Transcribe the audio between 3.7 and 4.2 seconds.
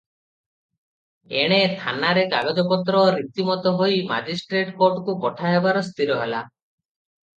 ହୋଇ